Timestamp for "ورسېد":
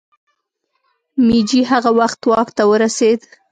2.69-3.19